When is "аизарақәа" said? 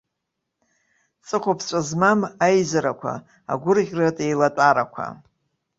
2.45-3.13